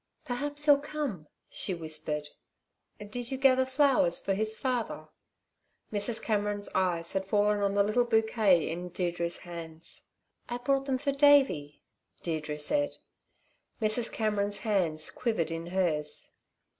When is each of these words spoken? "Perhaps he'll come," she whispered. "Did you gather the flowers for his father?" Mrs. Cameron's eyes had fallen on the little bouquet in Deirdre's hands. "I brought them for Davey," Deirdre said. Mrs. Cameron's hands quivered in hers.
"Perhaps 0.25 0.65
he'll 0.65 0.79
come," 0.81 1.27
she 1.47 1.75
whispered. 1.75 2.27
"Did 2.99 3.29
you 3.29 3.37
gather 3.37 3.65
the 3.65 3.69
flowers 3.69 4.17
for 4.17 4.33
his 4.33 4.55
father?" 4.55 5.09
Mrs. 5.93 6.19
Cameron's 6.19 6.69
eyes 6.73 7.13
had 7.13 7.23
fallen 7.23 7.59
on 7.61 7.75
the 7.75 7.83
little 7.83 8.05
bouquet 8.05 8.67
in 8.67 8.89
Deirdre's 8.89 9.37
hands. 9.37 10.01
"I 10.49 10.57
brought 10.57 10.85
them 10.85 10.97
for 10.97 11.11
Davey," 11.11 11.83
Deirdre 12.23 12.57
said. 12.57 12.97
Mrs. 13.79 14.11
Cameron's 14.11 14.57
hands 14.57 15.11
quivered 15.11 15.51
in 15.51 15.67
hers. 15.67 16.31